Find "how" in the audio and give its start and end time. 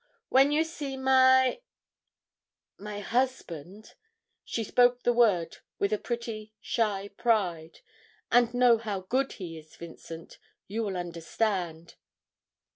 8.79-9.01